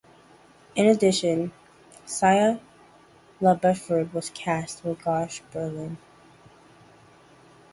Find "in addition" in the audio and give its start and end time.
0.73-1.51